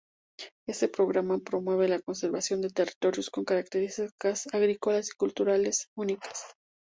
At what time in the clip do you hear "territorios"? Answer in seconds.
2.71-3.29